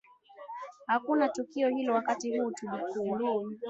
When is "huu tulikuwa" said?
2.39-3.43